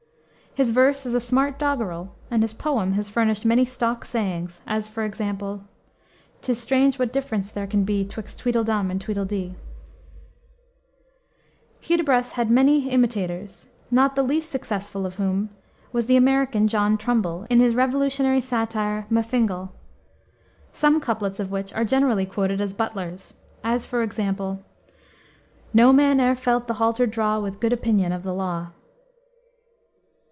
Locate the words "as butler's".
22.59-23.35